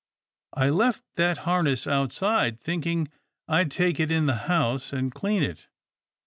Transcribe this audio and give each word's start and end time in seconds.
I 0.55 0.71
left 0.71 1.03
that 1.17 1.37
har 1.45 1.61
ness 1.61 1.85
outside, 1.85 2.59
thinking 2.59 3.09
I'd 3.47 3.69
take 3.69 3.99
it 3.99 4.11
in 4.11 4.25
the 4.25 4.33
house 4.49 4.91
and 4.91 5.13
clean 5.13 5.43
it. 5.43 5.67